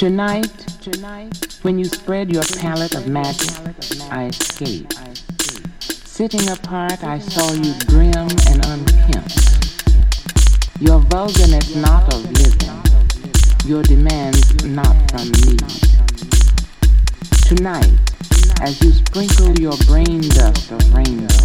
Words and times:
Tonight, 0.00 0.48
tonight, 0.80 1.58
when 1.60 1.78
you 1.78 1.84
spread 1.84 2.32
your 2.32 2.42
palette 2.42 2.94
of 2.94 3.06
magic, 3.06 3.50
I 4.10 4.28
escaped. 4.28 4.94
Sitting 5.82 6.48
apart, 6.48 7.04
I 7.04 7.18
saw 7.18 7.52
you 7.52 7.74
grim 7.84 8.30
and 8.48 8.64
unkempt. 8.64 9.36
Your 10.80 11.00
vulgarness 11.00 11.76
not 11.76 12.14
of 12.14 12.24
living, 12.32 12.80
your 13.66 13.82
demands 13.82 14.64
not 14.64 14.96
from 15.10 15.28
me. 15.42 15.58
Tonight, 17.44 17.92
as 18.62 18.80
you 18.80 18.92
sprinkle 18.92 19.52
your 19.60 19.76
brain 19.84 20.22
dust 20.30 20.72
of 20.72 20.94
rainbow, 20.94 21.44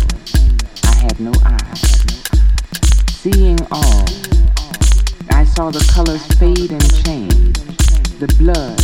I 0.86 0.96
had 0.96 1.20
no 1.20 1.34
eyes. 1.44 2.06
Seeing 3.18 3.60
all, 3.70 4.06
I 5.32 5.44
saw 5.44 5.72
the 5.72 5.86
colors 5.94 6.26
fade 6.38 6.72
and 6.72 7.04
change 7.04 7.65
the 8.20 8.28
blood 8.40 8.80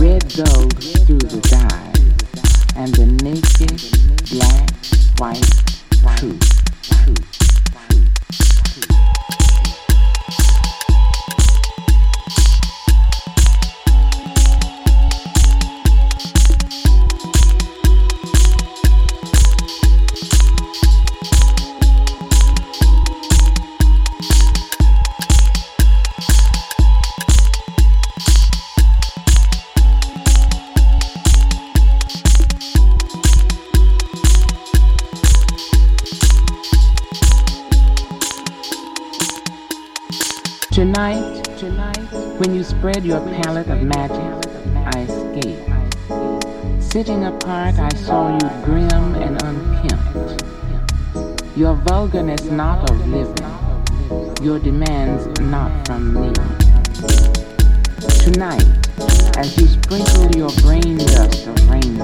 red 0.00 0.22
gold 0.34 0.82
through 1.06 1.18
the 1.18 1.40
dye, 1.48 1.92
and 2.74 2.92
the 2.94 3.06
naked 3.22 3.78
black, 4.28 4.70
white 5.18 6.18
truth. 6.18 6.62
Spread 42.82 43.04
your 43.04 43.20
palette 43.40 43.68
of 43.68 43.80
magic, 43.80 44.50
I 44.92 45.02
escaped. 45.02 46.82
Sitting 46.82 47.22
apart, 47.26 47.78
I 47.78 47.88
saw 47.94 48.32
you 48.32 48.64
grim 48.64 49.14
and 49.22 49.40
unkempt. 49.40 50.42
Your 51.56 51.76
vulgarness 51.76 52.42
not 52.46 52.90
of 52.90 53.06
living, 53.06 54.44
your 54.44 54.58
demands 54.58 55.40
not 55.42 55.70
from 55.86 56.12
me. 56.12 56.32
Tonight, 58.18 58.66
as 59.36 59.56
you 59.58 59.68
sprinkle 59.68 60.34
your 60.34 60.50
brain 60.62 60.98
dust 60.98 61.46
of 61.46 61.70
rainbow, 61.70 62.02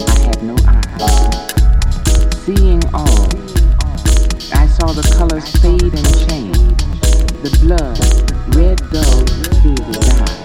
I 0.00 0.18
had 0.24 0.42
no 0.42 0.56
eyes. 0.66 1.04
Seeing 2.38 2.82
all, 2.94 3.26
I 4.50 4.66
saw 4.66 4.92
the 4.92 5.06
colors 5.14 5.50
fade 5.60 5.92
and 5.92 6.08
change 6.26 6.56
the 7.42 7.50
blood, 7.60 8.56
red 8.56 8.80
gold 8.90 9.43
through 9.64 9.74
the 9.76 9.92
dye, 9.92 10.43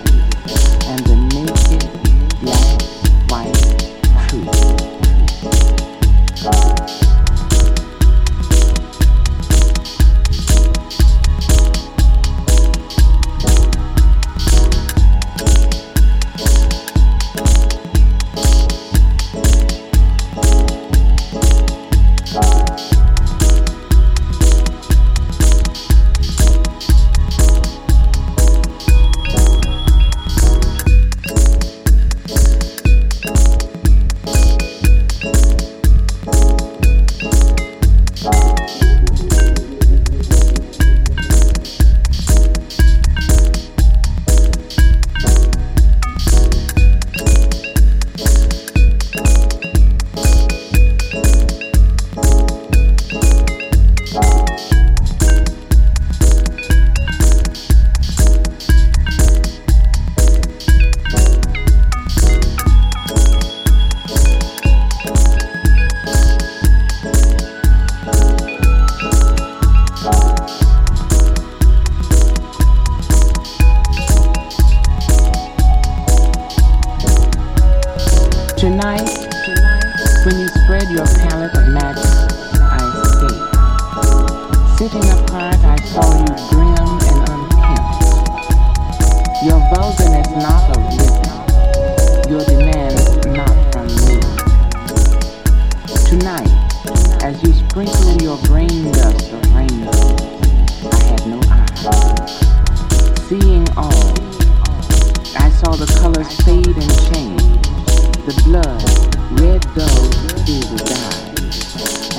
gold 109.36 109.64
through 109.64 110.66
the 110.66 110.84
dye, 110.90 111.30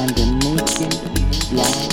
and 0.00 0.10
the 0.14 0.26
naked, 0.46 0.94
black, 1.50 1.89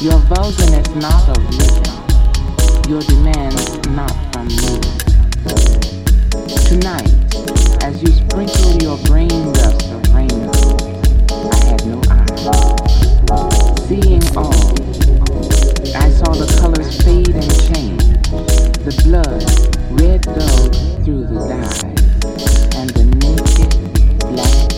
Your 0.00 0.18
vulgarness 0.32 0.88
not 0.94 1.28
of 1.28 1.44
living, 1.58 1.84
your 2.88 3.02
demands 3.02 3.76
not 3.90 4.16
from 4.32 4.48
me. 4.48 4.80
Tonight, 6.64 7.12
as 7.84 8.00
you 8.00 8.08
sprinkle 8.08 8.80
your 8.80 8.96
brain 9.04 9.52
dust 9.52 9.92
of 9.92 10.14
rainbow, 10.14 10.56
I 11.52 11.56
had 11.66 11.84
no 11.84 12.00
eyes. 12.08 12.48
Seeing 13.88 14.24
all, 14.38 14.72
I 15.94 16.08
saw 16.08 16.32
the 16.32 16.48
colors 16.58 16.96
fade 17.04 17.36
and 17.36 17.52
change, 17.68 18.02
the 18.80 18.94
blood 19.04 19.44
red 20.00 20.22
dulled 20.22 20.76
through 21.04 21.26
the 21.26 21.40
dye, 21.46 21.92
and 22.80 22.88
the 22.88 23.04
naked 23.20 23.72
black, 24.32 24.69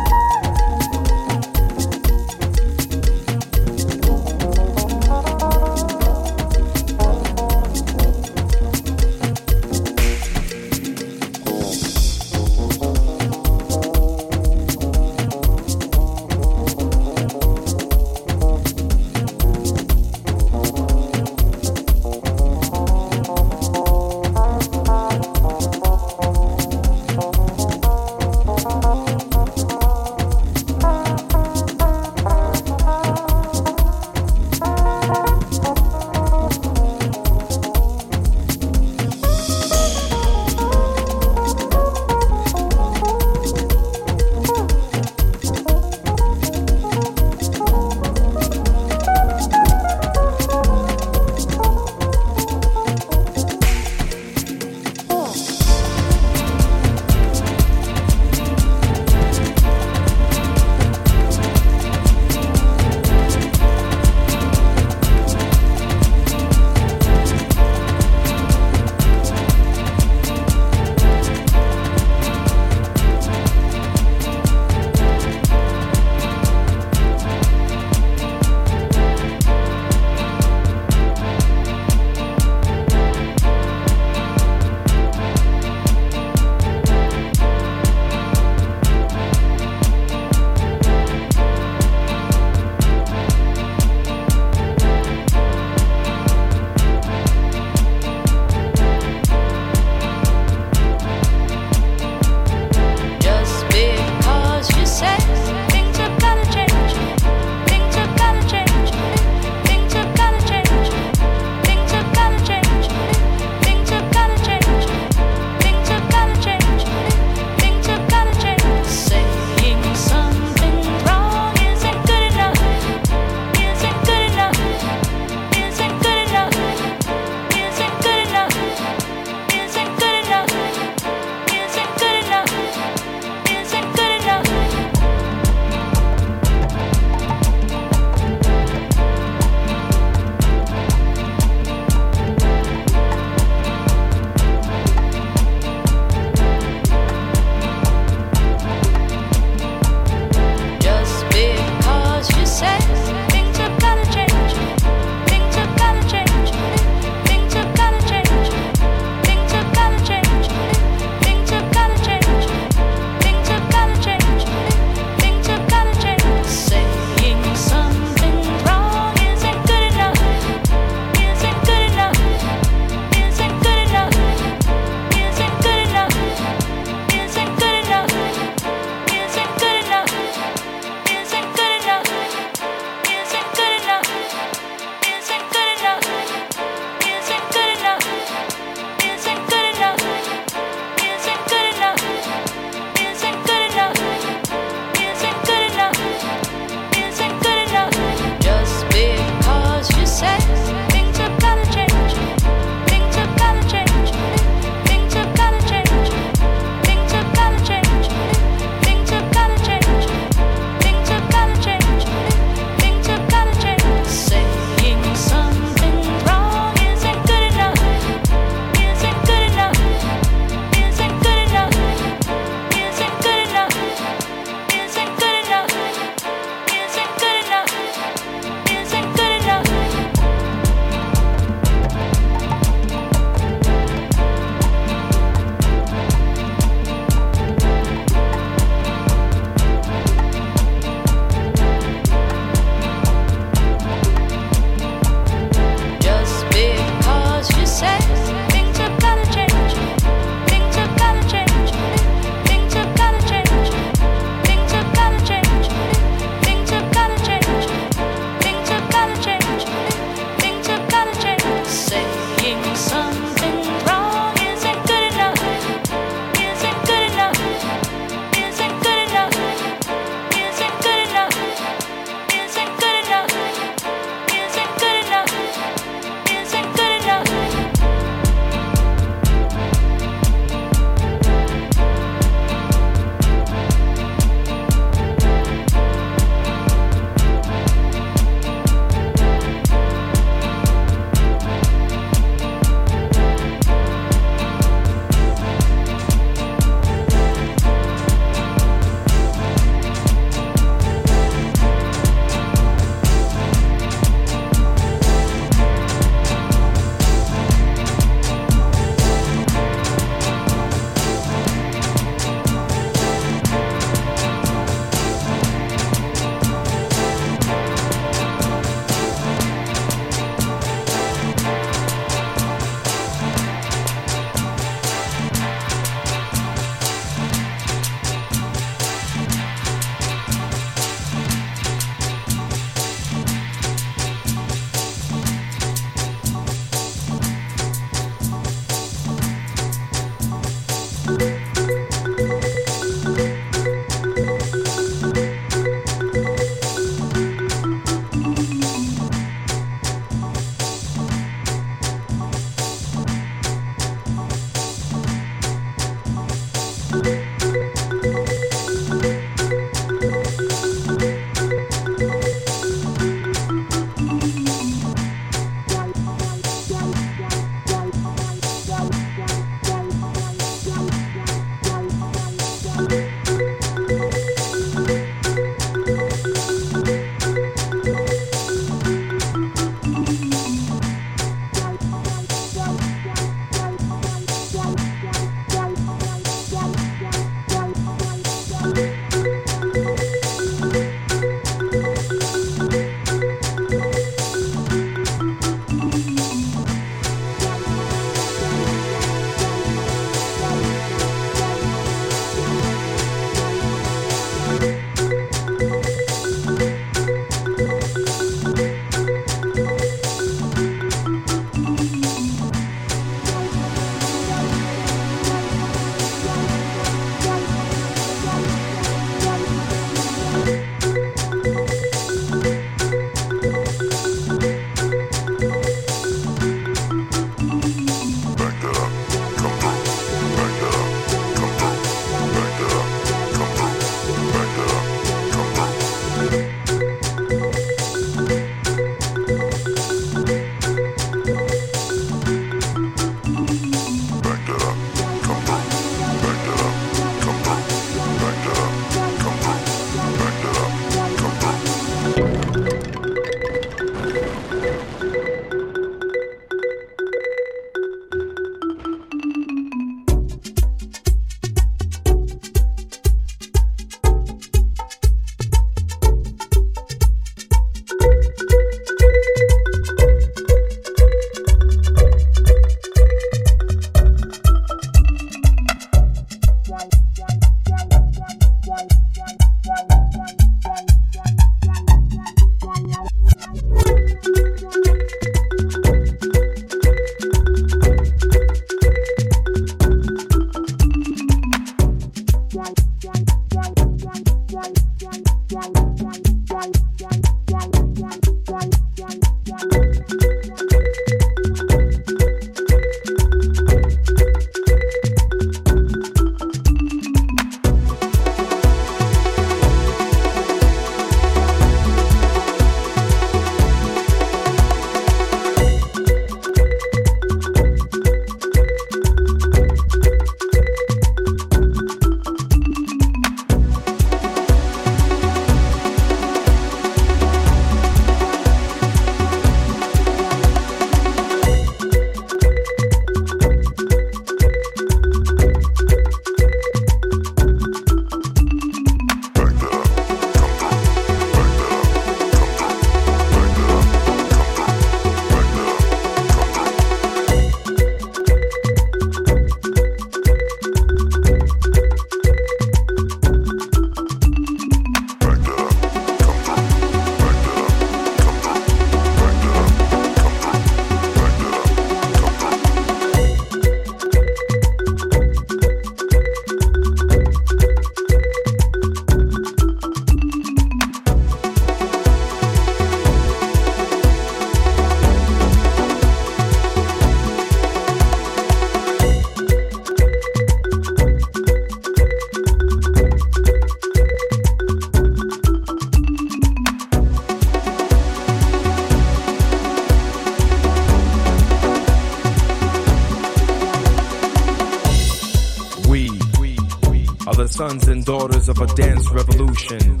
sons 597.58 597.88
and 597.88 598.04
daughters 598.04 598.48
of 598.48 598.56
a 598.60 598.66
dance 598.76 599.10
revolution. 599.10 600.00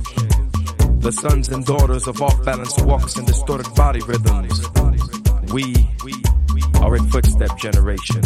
The 1.00 1.10
sons 1.10 1.48
and 1.48 1.66
daughters 1.66 2.06
of 2.06 2.22
off-balance 2.22 2.80
walks 2.82 3.16
and 3.16 3.26
distorted 3.26 3.66
body 3.74 3.98
rhythms. 4.06 4.62
We 5.52 5.74
are 6.80 6.94
a 6.94 7.02
footstep 7.10 7.58
generation. 7.58 8.22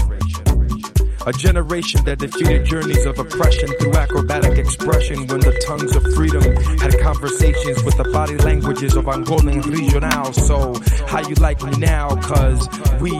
A 1.24 1.32
generation 1.32 2.04
that 2.04 2.18
defeated 2.18 2.66
journeys 2.66 3.06
of 3.06 3.18
oppression 3.18 3.68
through 3.80 3.94
acrobatic 3.94 4.58
expression 4.58 5.26
when 5.28 5.40
the 5.40 5.56
tongues 5.66 5.96
of 5.96 6.02
freedom 6.14 6.42
had 6.76 6.98
conversations 7.00 7.82
with 7.84 7.96
the 7.96 8.10
body 8.12 8.36
languages 8.36 8.96
of 8.96 9.06
Angolan 9.06 9.64
regional. 9.64 10.32
So, 10.34 10.74
how 11.06 11.26
you 11.26 11.36
like 11.36 11.62
me 11.62 11.78
now? 11.78 12.08
Cause 12.16 12.68
we, 13.00 13.12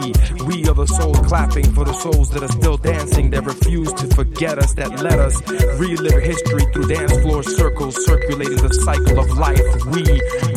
we 0.42 0.64
are 0.68 0.74
the 0.74 0.86
souls 0.86 1.18
clapping 1.26 1.72
for 1.72 1.84
the 1.84 1.92
souls 1.92 2.30
that 2.30 2.42
are 2.42 2.52
still 2.52 2.76
dancing, 2.76 3.30
that 3.30 3.44
refuse 3.44 3.92
to 3.92 4.06
forget 4.14 4.58
us, 4.58 4.74
that 4.74 5.00
let 5.00 5.18
us 5.18 5.40
relive 5.78 6.22
history 6.22 6.64
through 6.72 6.88
dance 6.88 7.12
floor 7.20 7.42
circles, 7.42 8.04
circulating 8.04 8.56
the 8.56 8.72
cycle 8.72 9.18
of 9.18 9.28
life. 9.38 9.60
We 9.86 10.04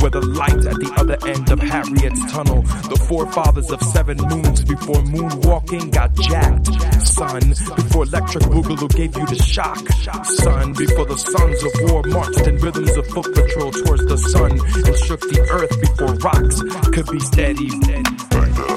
were 0.01 0.09
the 0.09 0.25
light 0.25 0.65
at 0.65 0.77
the 0.79 0.91
other 0.97 1.17
end 1.27 1.51
of 1.51 1.59
Harriet's 1.59 2.31
tunnel, 2.31 2.61
the 2.61 2.99
forefathers 3.07 3.71
of 3.71 3.81
seven 3.81 4.17
moons 4.17 4.63
before 4.63 5.01
moonwalking 5.03 5.91
got 5.93 6.13
jacked. 6.15 6.67
Son, 7.01 7.41
before 7.75 8.03
electric 8.03 8.43
boogaloo 8.45 8.89
gave 8.95 9.15
you 9.15 9.25
the 9.25 9.41
shock. 9.41 9.79
Son, 10.25 10.73
before 10.73 11.05
the 11.05 11.17
sons 11.17 11.63
of 11.63 11.71
war 11.91 12.03
marched 12.07 12.47
in 12.47 12.57
rhythms 12.57 12.95
of 12.97 13.07
foot 13.07 13.33
patrol 13.33 13.71
towards 13.71 14.05
the 14.05 14.17
sun 14.17 14.51
and 14.51 14.95
shook 15.05 15.21
the 15.21 15.47
earth 15.51 15.75
before 15.81 16.13
rocks 16.23 16.61
could 16.91 17.07
be 17.11 17.19
steady. 17.19 18.74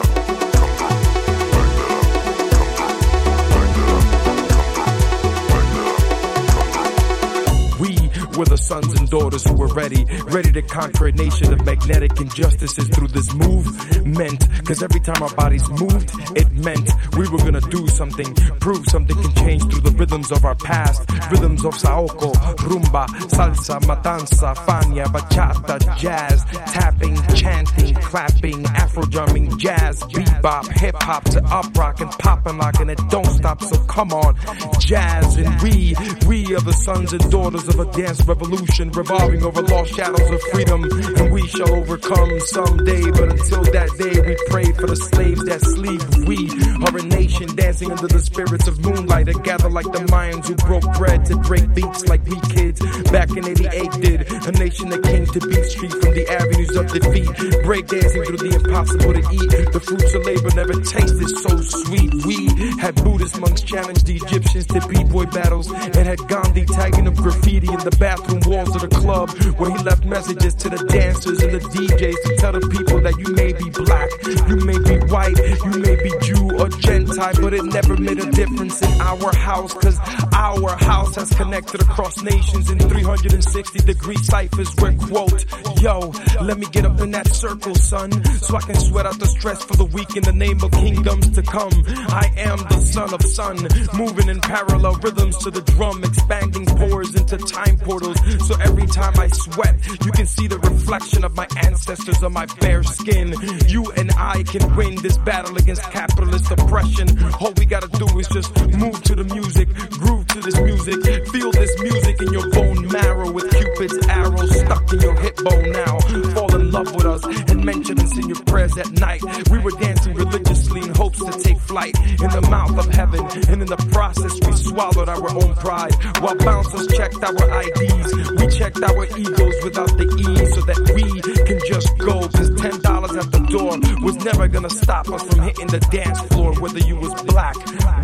We're 8.39 8.45
the 8.45 8.57
sons 8.57 8.95
and 8.95 9.11
daughters 9.11 9.43
who 9.43 9.55
were 9.55 9.67
ready, 9.75 10.05
ready 10.27 10.53
to 10.53 10.63
conquer 10.63 11.09
a 11.09 11.13
nation 11.13 11.53
of 11.53 11.67
magnetic 11.67 12.21
injustices 12.21 12.87
through 12.87 13.09
this 13.09 13.35
movement. 13.35 14.47
Cause 14.65 14.81
every 14.81 15.01
time 15.01 15.21
our 15.25 15.35
bodies 15.35 15.69
moved, 15.69 16.13
it 16.39 16.53
meant 16.53 16.89
we 17.17 17.29
were 17.29 17.39
gonna 17.39 17.61
do 17.63 17.89
something, 17.89 18.33
prove 18.61 18.87
something 18.87 19.21
can 19.21 19.35
change 19.45 19.65
through 19.65 19.81
the 19.81 19.91
rhythms 19.91 20.31
of 20.31 20.45
our 20.45 20.55
past. 20.55 21.11
Rhythms 21.33 21.65
of 21.65 21.75
saoko, 21.75 22.33
rumba, 22.69 23.07
salsa, 23.27 23.81
matanza, 23.81 24.55
fania, 24.55 25.07
bachata, 25.07 25.99
jazz, 25.99 26.45
tapping, 26.73 27.17
chanting, 27.35 27.93
clapping, 27.97 28.65
afro 28.67 29.03
drumming, 29.07 29.59
jazz, 29.59 30.01
bebop, 30.15 30.69
hip 30.79 30.95
hop 31.03 31.25
to 31.25 31.43
up 31.47 31.77
rock 31.77 32.01
and 32.01 32.13
pop 32.13 32.47
and 32.47 32.59
lock 32.59 32.79
and 32.79 32.93
it 32.93 33.01
don't 33.09 33.27
stop. 33.27 33.61
So 33.65 33.83
come 33.87 34.13
on, 34.13 34.37
jazz 34.79 35.37
and 35.39 35.61
we, 35.61 35.97
we 36.29 36.55
are 36.55 36.61
the 36.61 36.73
sons 36.73 37.13
and 37.13 37.31
daughters 37.33 37.67
of 37.67 37.81
a 37.81 37.91
dance 37.91 38.28
revolution 38.29 38.91
revolving 38.91 39.43
over 39.43 39.63
lost 39.63 39.95
shadows 39.95 40.31
of 40.31 40.43
freedom. 40.53 40.85
And 40.85 41.33
we 41.33 41.47
shall 41.49 41.73
overcome 41.75 42.39
someday 42.41 43.11
but 43.11 43.33
until 43.33 43.65
that 43.73 43.89
day 43.97 44.21
we 44.21 44.37
pray 44.53 44.71
for 44.73 44.87
the 44.87 44.97
slaves 44.97 45.45
that 45.47 45.61
sleep. 45.63 46.03
We 46.29 46.53
are 46.85 46.93
a 46.93 47.03
nation 47.09 47.49
dancing 47.57 47.91
under 47.91 48.07
the 48.07 48.21
spirits 48.21 48.69
of 48.69 48.85
moonlight 48.85 49.27
that 49.27 49.43
gather 49.45 49.71
like 49.71 49.87
the 49.87 50.05
Mayans 50.13 50.47
who 50.47 50.57
broke 50.57 50.85
bread 50.99 51.25
to 51.27 51.37
break 51.39 51.73
beats 51.75 52.07
like 52.07 52.23
we 52.27 52.39
kids 52.53 52.81
back 53.11 53.31
in 53.31 53.49
88 53.49 53.93
did. 54.05 54.21
A 54.45 54.53
nation 54.53 54.91
that 54.91 55.03
came 55.03 55.25
to 55.25 55.41
beat 55.49 55.65
street 55.65 55.93
from 55.93 56.13
the 56.13 56.29
avenues 56.29 56.77
of 56.77 56.93
defeat. 56.93 57.33
Break 57.65 57.89
dancing 57.89 58.25
through 58.25 58.45
the 58.45 58.53
impossible 58.61 59.13
to 59.17 59.25
eat. 59.33 59.73
The 59.73 59.81
fruits 59.81 60.13
of 60.13 60.23
labor 60.29 60.53
never 60.53 60.77
tasted 60.85 61.33
so 61.49 61.57
sweet. 61.65 62.13
We 62.29 62.53
had 62.77 62.95
Buddhist 63.03 63.41
monks 63.41 63.63
challenge 63.63 64.05
the 64.05 64.17
Egyptians 64.17 64.67
to 64.67 64.87
b-boy 64.87 65.27
battles 65.33 65.73
and 65.73 65.97
had 65.97 66.21
Gandhi 66.29 66.67
tagging 66.67 67.09
up 67.09 67.17
graffiti 67.17 67.73
in 67.73 67.81
the 67.81 67.97
bathroom 67.97 68.18
walls 68.49 68.75
of 68.75 68.83
the 68.83 68.89
club 68.89 69.31
where 69.59 69.71
he 69.71 69.83
left 69.85 70.05
messages 70.05 70.55
to 70.55 70.69
the 70.69 70.79
dancers 70.89 71.43
and 71.43 71.53
the 71.53 71.61
DJs 71.61 72.23
to 72.25 72.37
tell 72.37 72.53
the 72.53 72.61
people 72.69 73.01
that 73.01 73.17
you 73.19 73.33
may 73.35 73.53
be 73.53 73.69
black, 73.85 74.09
you 74.49 74.57
may 74.65 74.79
be 74.79 74.97
white, 75.07 75.39
you 75.65 75.75
may 75.81 75.97
be 76.03 76.11
Jew 76.23 76.59
or 76.59 76.69
Gentile, 76.69 77.35
but 77.41 77.55
it 77.55 77.65
never 77.65 77.97
made 77.97 78.19
a 78.19 78.31
difference 78.31 78.83
in 78.83 79.01
our 79.01 79.35
house 79.37 79.75
cause 79.75 79.99
our 80.35 80.77
house 80.77 81.17
has 81.17 81.31
connected 81.35 81.81
across 81.83 82.23
nations 82.23 82.71
in 82.71 82.79
360 82.79 83.79
degree 83.81 84.17
ciphers 84.17 84.75
where 84.79 84.93
quote, 84.95 85.45
yo, 85.81 86.13
let 86.43 86.59
me 86.59 86.67
get 86.71 86.85
up 86.85 87.01
in 87.01 87.11
that 87.11 87.27
circle, 87.29 87.75
son, 87.75 88.11
so 88.41 88.57
I 88.57 88.61
can 88.61 88.77
sweat 88.77 89.07
out 89.07 89.19
the 89.19 89.27
stress 89.27 89.63
for 89.65 89.77
the 89.77 89.87
week 89.87 90.17
in 90.17 90.23
the 90.23 90.33
name 90.33 90.63
of 90.63 90.71
kingdoms 90.73 91.31
to 91.31 91.43
come. 91.43 91.73
I 92.09 92.33
am 92.37 92.59
the 92.59 92.81
son 92.81 93.13
of 93.15 93.23
sun, 93.23 93.57
moving 93.95 94.29
in 94.29 94.41
parallel 94.41 94.95
rhythms 94.97 95.39
to 95.39 95.51
the 95.51 95.63
drum, 95.63 96.03
expanding 96.05 96.67
pores 96.67 97.15
into 97.15 97.39
time 97.39 97.79
portals. 97.79 98.08
So 98.15 98.57
every 98.61 98.87
time 98.87 99.15
I 99.19 99.29
sweat, 99.29 99.77
you 100.05 100.13
can 100.13 100.27
see 100.27 100.47
the 100.47 100.59
reflection 100.59 101.25
of 101.25 101.35
my 101.37 101.47
ancestors 101.65 102.23
on 102.23 102.33
my 102.33 102.47
bare 102.61 102.83
skin. 102.83 103.35
You 103.67 103.91
and 103.93 104.11
I 104.17 104.43
can 104.45 104.75
win 104.77 104.97
this 104.97 105.19
battle 105.19 105.57
against 105.57 105.83
capitalist 105.83 106.51
oppression. 106.51 107.09
All 107.41 107.53
we 107.57 107.67
gotta 107.67 107.89
do 107.89 108.07
is 108.19 108.29
just 108.29 108.55
move 108.77 109.03
to 109.05 109.15
the 109.15 109.25
music, 109.25 109.69
groove 109.91 110.27
to 110.29 110.41
this 110.41 110.61
music, 110.61 111.27
feel 111.29 111.51
this 111.53 111.81
music 111.81 112.23
in 112.23 112.33
your 112.33 112.49
bone 112.51 112.89
marrow 112.89 113.31
with 113.31 113.51
Cupid's 113.51 114.07
arrow 114.09 114.47
stuck 114.47 114.93
in 114.93 115.01
your 115.01 115.17
hip 115.21 115.37
bone 115.37 115.73
now 115.73 116.48
in 116.69 116.73
love 116.73 116.95
with 116.95 117.07
us 117.07 117.25
and 117.51 117.65
mention 117.65 117.99
us 117.99 118.17
in 118.17 118.29
your 118.29 118.43
prayers 118.45 118.77
at 118.77 118.91
night. 119.01 119.23
We 119.51 119.59
were 119.59 119.71
dancing 119.73 120.15
religiously 120.15 120.83
in 120.83 120.95
hopes 120.95 121.19
to 121.19 121.33
take 121.43 121.59
flight 121.59 121.97
in 121.99 122.31
the 122.31 122.47
mouth 122.51 122.79
of 122.79 122.93
heaven, 122.93 123.25
and 123.49 123.63
in 123.63 123.69
the 123.69 123.77
process, 123.93 124.35
we 124.47 124.53
swallowed 124.57 125.09
our 125.09 125.31
own 125.31 125.55
pride 125.57 125.95
while 126.21 126.37
bouncers 126.37 126.87
checked 126.89 127.23
our 127.23 127.35
IDs. 127.63 128.31
We 128.39 128.47
checked 128.49 128.83
our 128.83 129.05
egos 129.17 129.57
without 129.65 129.93
the 129.97 130.07
E 130.19 130.47
so 130.55 130.61
that 130.63 130.81
we 130.95 131.05
can 131.49 131.59
just 131.67 131.97
go. 131.99 132.29
Cause 132.29 132.51
ten 132.61 132.81
dollars 132.83 133.17
at 133.17 133.33
the 133.33 133.41
door 133.49 133.79
was 134.05 134.17
never 134.25 134.49
gonna 134.49 134.71
stop 134.71 135.09
us 135.09 135.23
from 135.23 135.41
hitting 135.43 135.69
the 135.69 135.81
dance 135.91 136.21
floor, 136.33 136.53
whether 136.61 136.81
you 136.81 136.97
was 136.97 137.15
black, 137.23 137.57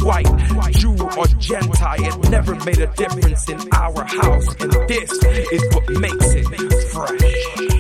white, 0.03 0.31
Jew, 0.73 0.97
or 1.19 1.27
Gentile. 1.39 2.05
It 2.05 2.31
never 2.31 2.55
made 2.65 2.79
a 2.79 2.87
difference 2.95 3.49
in 3.49 3.61
our 3.73 4.05
house, 4.05 4.49
and 4.61 4.73
this 4.89 5.13
is 5.53 5.63
what 5.75 5.89
makes 6.01 6.33
it 6.33 6.47
fresh. 6.93 7.74